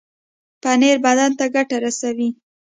[0.61, 2.29] پنېر بدن ته ګټه رسوي.